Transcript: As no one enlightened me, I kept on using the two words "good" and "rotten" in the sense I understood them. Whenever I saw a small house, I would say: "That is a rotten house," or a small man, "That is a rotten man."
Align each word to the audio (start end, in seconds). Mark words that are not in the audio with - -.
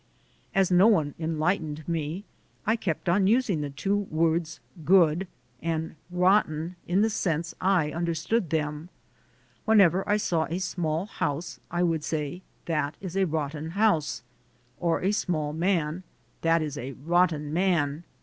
As 0.55 0.71
no 0.71 0.87
one 0.87 1.13
enlightened 1.19 1.87
me, 1.87 2.25
I 2.65 2.75
kept 2.75 3.07
on 3.07 3.27
using 3.27 3.61
the 3.61 3.69
two 3.69 3.95
words 3.95 4.59
"good" 4.83 5.27
and 5.61 5.93
"rotten" 6.09 6.75
in 6.87 7.03
the 7.03 7.09
sense 7.11 7.53
I 7.61 7.91
understood 7.91 8.49
them. 8.49 8.89
Whenever 9.63 10.03
I 10.09 10.17
saw 10.17 10.47
a 10.49 10.57
small 10.57 11.05
house, 11.05 11.59
I 11.69 11.83
would 11.83 12.03
say: 12.03 12.41
"That 12.65 12.97
is 12.99 13.15
a 13.15 13.27
rotten 13.27 13.69
house," 13.77 14.23
or 14.79 15.03
a 15.03 15.11
small 15.11 15.53
man, 15.53 16.01
"That 16.41 16.63
is 16.63 16.79
a 16.79 16.93
rotten 16.93 17.53
man." 17.53 18.03